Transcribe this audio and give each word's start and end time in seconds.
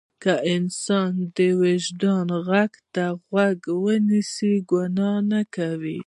که 0.23 0.33
انسان 0.55 1.11
د 1.37 1.39
وجدان 1.61 2.27
غږ 2.47 2.71
ته 2.93 3.05
غوږ 3.29 3.61
ونیسي 3.83 4.53
ګناه 4.69 5.17
نه 5.31 5.41
کوي. 5.55 5.99